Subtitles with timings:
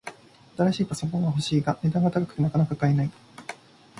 [0.57, 3.11] 新しいパソコンが欲しいが、値段が高くてなかなか買えない